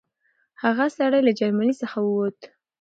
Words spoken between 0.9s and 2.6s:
سړی له جرمني څخه ووت.